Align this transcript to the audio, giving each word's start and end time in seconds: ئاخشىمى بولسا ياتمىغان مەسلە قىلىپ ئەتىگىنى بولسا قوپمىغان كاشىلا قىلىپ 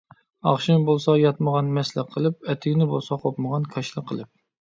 ئاخشىمى 0.51 0.85
بولسا 0.85 1.13
ياتمىغان 1.23 1.69
مەسلە 1.75 2.05
قىلىپ 2.15 2.49
ئەتىگىنى 2.53 2.87
بولسا 2.95 3.19
قوپمىغان 3.27 3.69
كاشىلا 3.75 4.05
قىلىپ 4.13 4.31